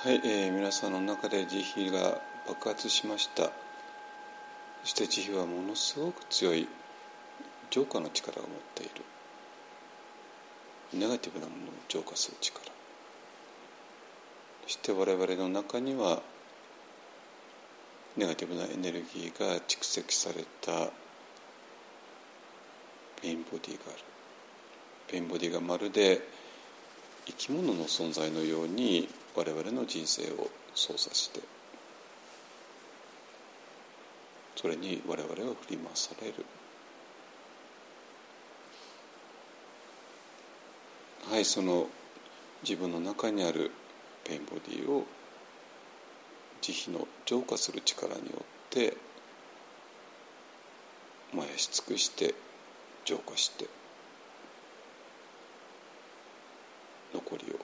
[0.03, 3.43] はい、えー、皆さんの中で慈悲が爆発しました。
[3.43, 3.51] そ
[4.83, 6.67] して慈悲はものすごく強い
[7.69, 8.87] 浄化の力を持ってい
[10.93, 10.99] る。
[10.99, 12.69] ネガティブなものを浄化する力。
[14.63, 16.21] そして我々の中には
[18.17, 20.91] ネガティブなエネルギーが蓄積された
[23.21, 23.99] ペインボディがある。
[25.07, 26.19] pain body がまるで
[27.25, 31.39] 生き物の存在のように我々の人生を操作して
[34.55, 36.45] それに我々は振り回される。
[41.29, 41.87] はいその
[42.61, 43.71] 自分の中にある
[44.23, 45.05] pain body を
[46.61, 48.95] 慈悲の浄化する力によって
[51.33, 52.35] 燃やし尽くして
[53.03, 53.65] 浄化して
[57.13, 57.59] 残りを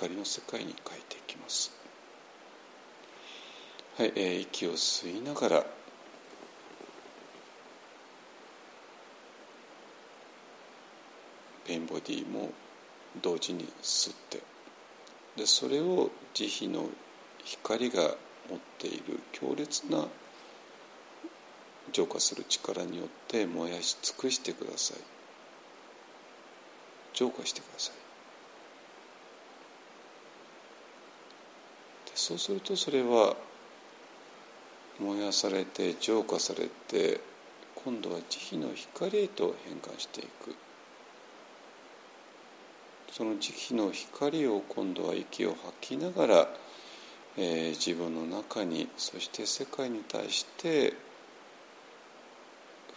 [0.00, 1.70] 光の世界に変えていきます。
[3.98, 5.66] はい、えー、息を吸いながら。
[11.66, 12.50] ペンボディも
[13.20, 14.40] 同時に吸って。
[15.36, 16.88] でそれを慈悲の
[17.44, 18.02] 光が
[18.48, 20.08] 持っている強烈な
[21.92, 25.20] 浄化する力によって燃やし尽くしてください。
[27.12, 28.10] 浄化してください
[32.10, 33.34] でそうするとそれは
[35.00, 37.18] 燃やされて浄化されて
[37.74, 40.54] 今度は慈悲の光へと変換していく。
[43.10, 46.48] その慈悲の光を今度は息を吐きながら、
[47.36, 50.94] えー、自分の中にそして世界に対して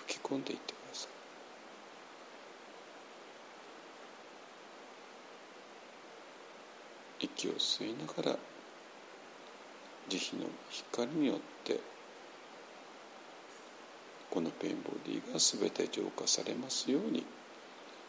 [0.06, 1.08] 吹き込んでいってくださ
[7.20, 7.26] い。
[7.26, 8.38] 息を吸いながら
[10.10, 11.80] 慈悲の光によって
[14.30, 17.24] このペインボディが全て浄化されますように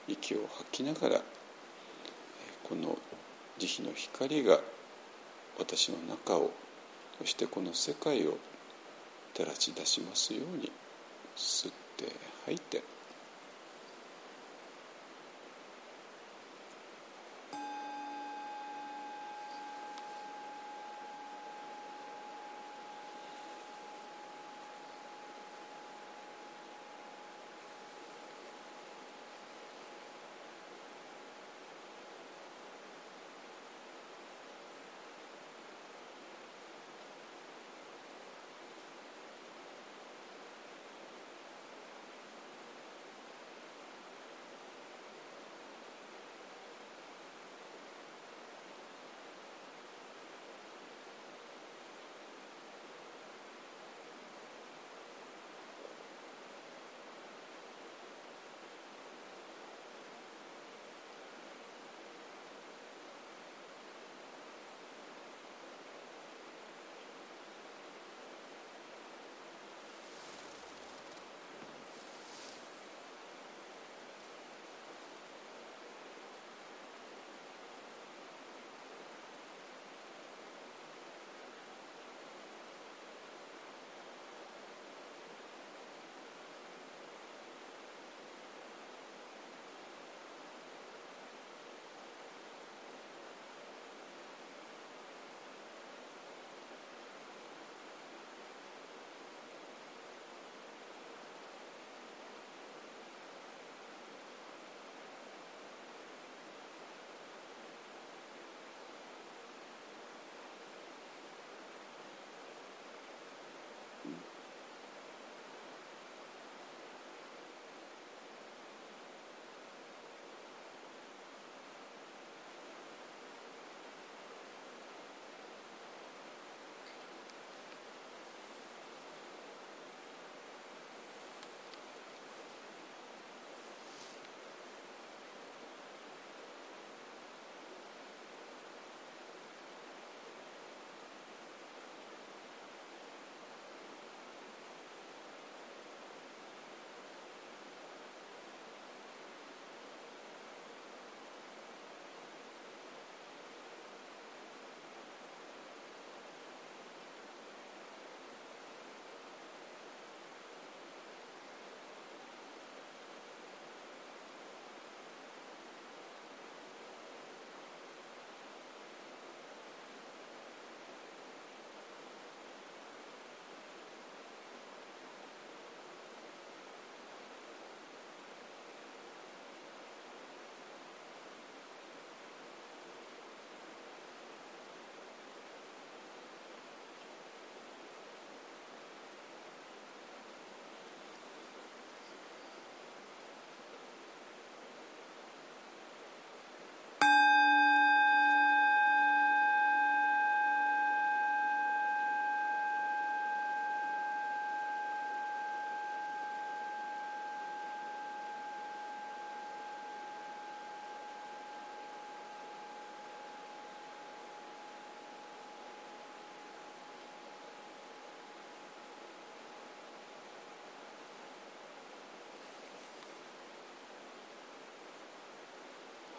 [0.09, 1.23] 息を吐きながら
[2.63, 2.99] この
[3.59, 4.59] 慈悲の光が
[5.59, 6.51] 私の中を
[7.19, 8.39] そしてこの世界を
[9.35, 10.73] 照らし出しますように
[11.37, 12.07] 吸って
[12.47, 12.83] 吐いて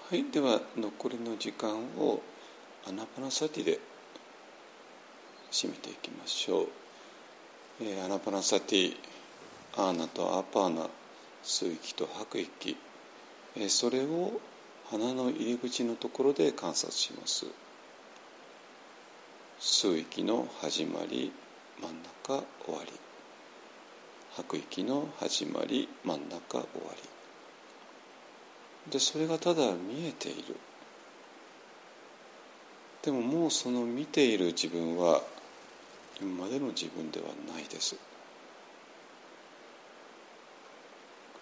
[0.07, 2.21] はいでは残りの時間を
[2.87, 3.79] アナパナサティで
[5.51, 6.67] 締めていきましょう、
[7.81, 8.95] えー、アナパナサティ
[9.75, 10.89] アーナとアパーナ
[11.43, 12.77] 吸う息と吐く息、
[13.57, 14.39] えー、それを
[14.91, 17.47] 鼻の入り口のところで観察します。
[19.59, 21.31] 吸う息の始まり
[21.81, 22.91] 真ん中終わり。
[24.35, 27.14] 吐く息の始まり真ん中終わり。
[28.91, 30.55] でそれがただ見えている。
[33.01, 35.21] でももうその見ている自分は
[36.19, 37.95] 今までの自分ではないです。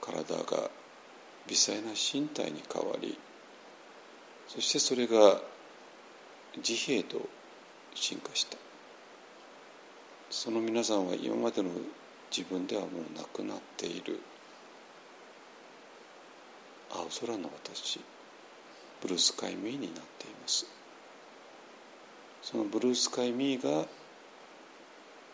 [0.02, 0.70] 体が
[1.48, 3.18] 微細な身体に変わり
[4.48, 5.40] そしてそれが
[6.58, 7.28] 自閉と
[7.96, 8.58] 進化した。
[10.30, 11.70] その皆さんは今までの
[12.36, 14.20] 自分ではもうなくなっている。
[16.96, 18.00] 青空の私
[19.02, 20.66] ブルースカイミーになっています。
[22.42, 23.86] そのブルースカイミーが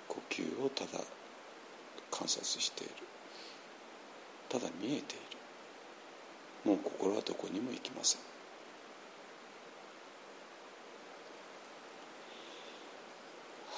[0.08, 1.04] 呼吸をただ
[2.10, 2.94] 観察している。
[4.48, 5.18] ただ見えてい
[6.66, 6.72] る。
[6.72, 8.22] もう心はどこにも行きません。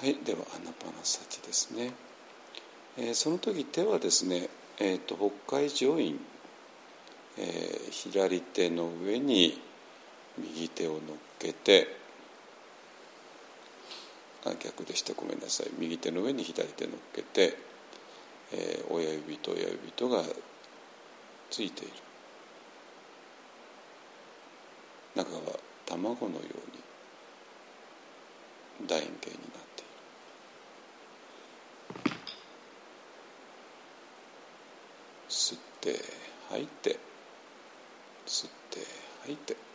[0.02, 1.92] はいではアナパナサチですね、
[2.98, 5.16] えー、その時手はですね、えーと、
[5.46, 6.20] 北海上院、
[7.38, 9.62] えー、左手の上に
[10.38, 11.02] 右手を乗っ
[11.40, 12.00] けて
[14.46, 15.14] あ逆でした。
[15.14, 15.68] ごめんなさい。
[15.78, 17.56] 右手の上に左手乗っけて、
[18.54, 20.24] えー、親指と親指とが
[21.52, 21.94] ついている。
[25.16, 25.42] 中は
[25.86, 26.44] 卵のよう
[28.84, 29.84] に楕円形になってい
[32.10, 32.16] る。
[35.30, 36.02] 吸って
[36.50, 36.98] 吐いて
[38.32, 38.80] 吸って
[39.24, 39.71] 吐いて。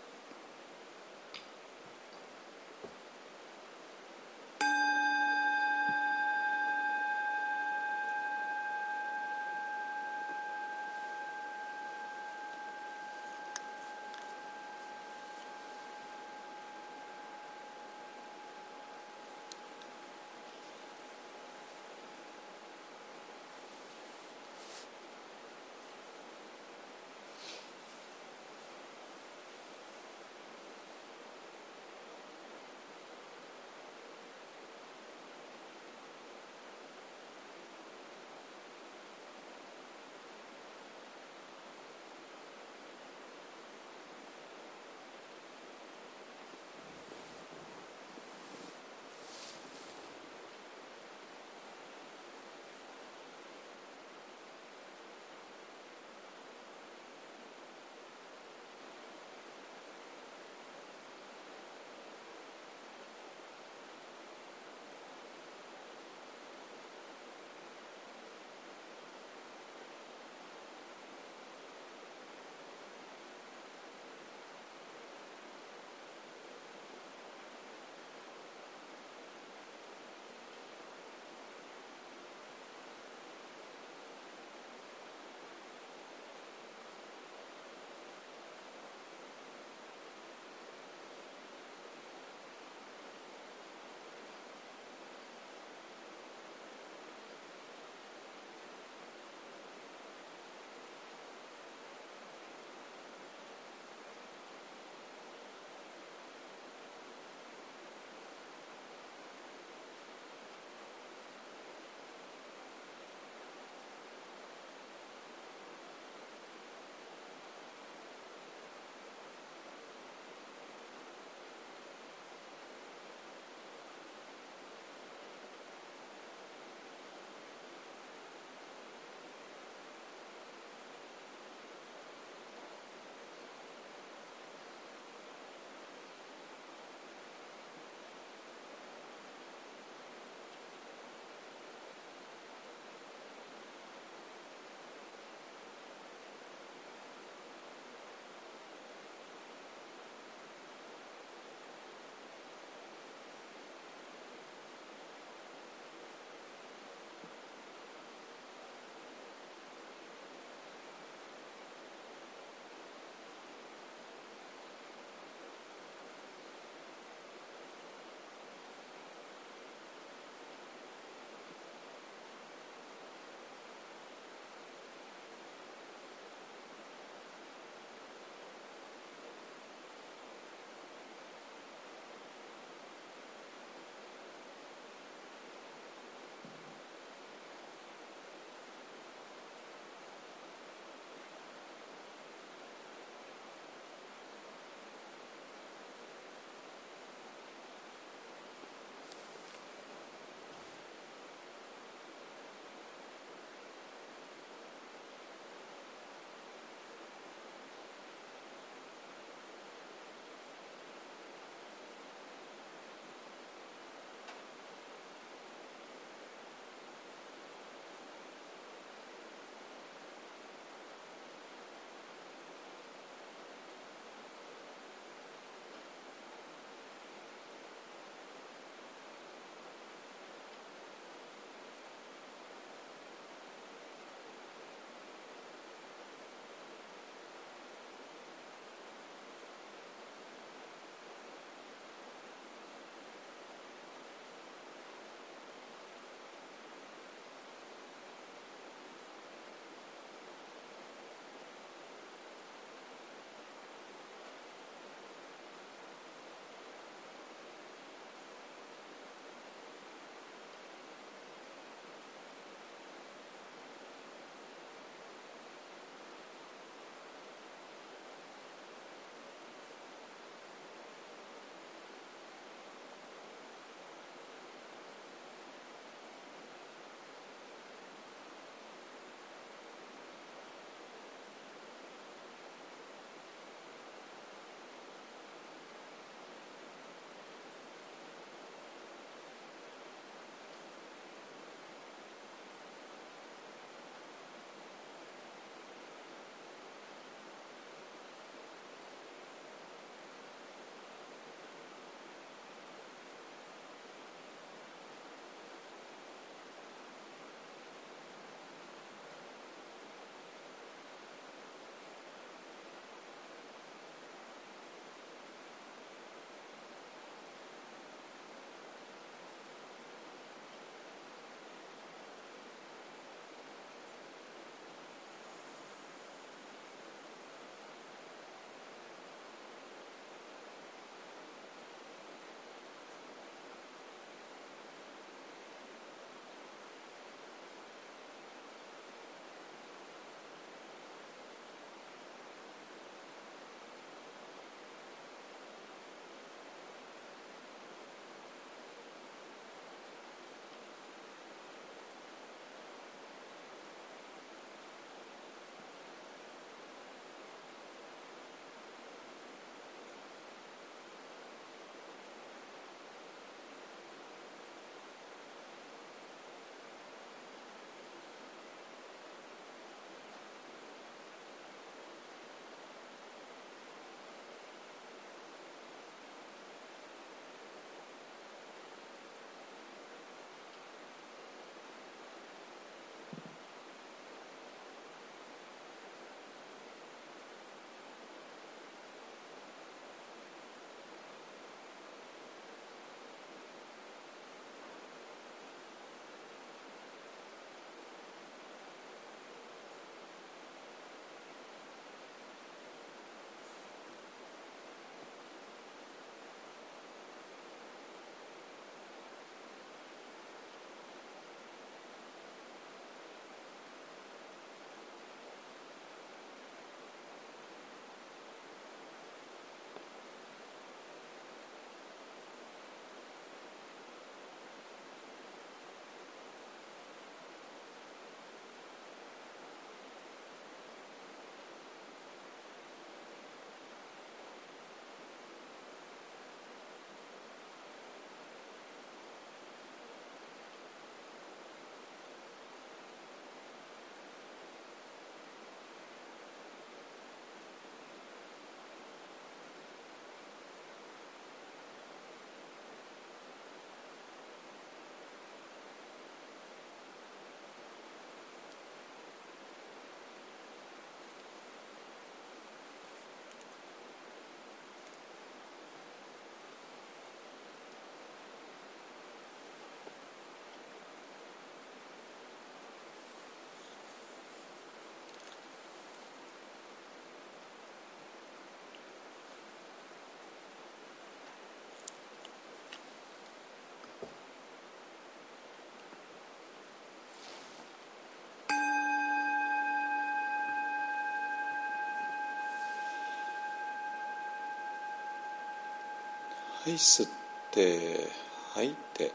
[496.67, 497.09] はい吸っ
[497.53, 498.11] て
[498.55, 499.13] 吐いて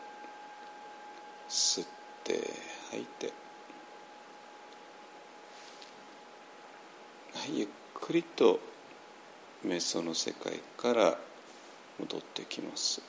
[1.49, 1.87] 吸っ
[2.23, 2.49] て
[2.91, 3.33] 吐いて。
[7.33, 8.57] はいゆっくりと
[9.65, 11.17] 瞑想の世界から
[11.99, 13.01] 戻ってきます。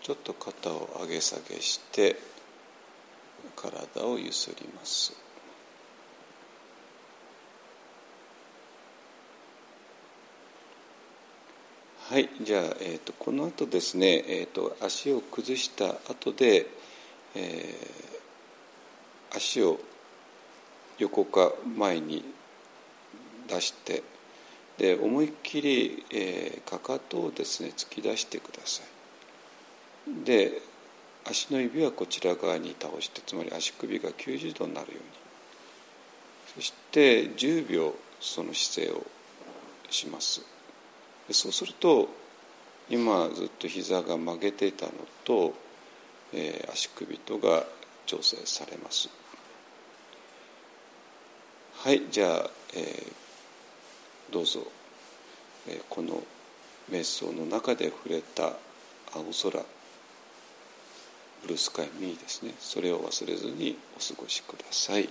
[0.00, 2.14] ちょっと肩を上げ下げして
[3.56, 5.23] 体をゆすります。
[12.14, 16.64] はいじゃあ、えーと、この後ですね、えーと、足を崩した後で、
[17.34, 19.80] えー、足を
[20.98, 22.24] 横か前に
[23.48, 24.04] 出して
[24.78, 30.24] で思いっきり、えー、かかとをですね突き出してください。
[30.24, 30.62] で
[31.28, 35.02] 足の指はこちら側に倒してつまり足首が90度になるように。
[36.54, 39.04] そして10秒その姿勢を
[39.90, 40.53] します。
[41.30, 42.08] そうすると
[42.90, 44.92] 今ずっと膝が曲げていたの
[45.24, 45.54] と、
[46.32, 47.64] えー、足首とが
[48.06, 49.08] 調整されます。
[51.76, 54.60] はいじゃあ、えー、どうぞ、
[55.68, 56.22] えー、この
[56.90, 58.52] 瞑想の中で触れた
[59.14, 59.64] 青空
[61.42, 62.54] ブルースカイミーですね。
[62.58, 65.08] それを忘れずにお過ごしください。